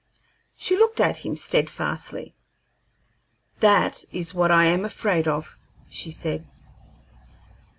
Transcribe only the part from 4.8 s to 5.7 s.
afraid of,"